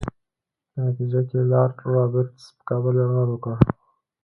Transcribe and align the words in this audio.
په 0.71 0.77
نتیجه 0.85 1.21
کې 1.29 1.39
لارډ 1.51 1.77
رابرټس 1.93 2.43
پر 2.53 2.61
کابل 2.69 2.93
یرغل 3.01 3.27
وکړ. 3.31 3.53